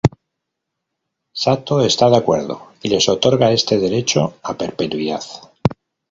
[1.41, 5.21] Sato está de acuerdo, y les otorga este derecho a perpetuidad.